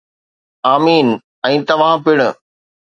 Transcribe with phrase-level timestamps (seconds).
[0.71, 1.13] آمين...
[1.53, 2.29] ۽ توهان پڻ.